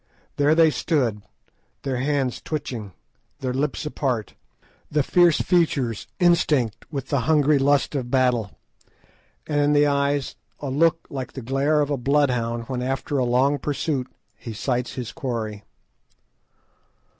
There 0.37 0.55
they 0.55 0.71
stood, 0.71 1.21
the 1.83 1.99
hands 1.99 2.41
twitching, 2.41 2.93
the 3.37 3.53
lips 3.53 3.85
apart, 3.85 4.33
the 4.89 5.03
fierce 5.03 5.39
features 5.39 6.07
instinct 6.19 6.91
with 6.91 7.09
the 7.09 7.19
hungry 7.29 7.59
lust 7.59 7.93
of 7.93 8.09
battle, 8.09 8.57
and 9.45 9.61
in 9.61 9.73
the 9.73 9.85
eyes 9.85 10.37
a 10.59 10.71
look 10.71 11.05
like 11.11 11.33
the 11.33 11.43
glare 11.43 11.81
of 11.81 11.91
a 11.91 11.97
bloodhound 11.97 12.63
when 12.63 12.81
after 12.81 13.21
long 13.23 13.59
pursuit 13.59 14.07
he 14.35 14.53
sights 14.53 14.93
his 14.93 15.11
quarry. 15.11 15.65